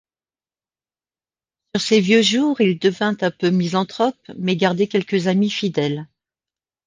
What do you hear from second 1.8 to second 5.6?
ses vieux jours, il devint un peu misanthrope mais gardait quelques amis